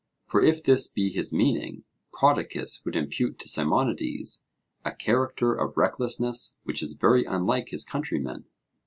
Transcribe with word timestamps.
For 0.25 0.41
if 0.41 0.63
this 0.63 0.87
be 0.87 1.11
his 1.11 1.31
meaning, 1.31 1.83
Prodicus 2.11 2.83
would 2.83 2.95
impute 2.95 3.37
to 3.37 3.47
Simonides 3.47 4.45
a 4.83 4.95
character 4.95 5.53
of 5.53 5.77
recklessness 5.77 6.57
which 6.63 6.81
is 6.81 6.93
very 6.93 7.23
unlike 7.23 7.69
his 7.69 7.85
countrymen. 7.85 8.45